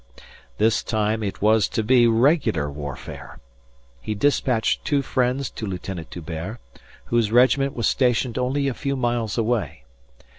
This 0.57 0.81
time 0.81 1.21
it 1.21 1.43
was 1.43 1.67
to 1.67 1.83
be 1.83 2.07
regular 2.07 2.71
warfare. 2.71 3.37
He 4.01 4.15
dispatched 4.15 4.83
two 4.83 5.03
friends 5.03 5.51
to 5.51 5.67
Lieutenant 5.67 6.09
D'Hubert, 6.09 6.57
whose 7.05 7.31
regiment 7.31 7.75
was 7.75 7.87
stationed 7.87 8.39
only 8.39 8.67
a 8.67 8.73
few 8.73 8.95
miles 8.95 9.37
away. 9.37 9.83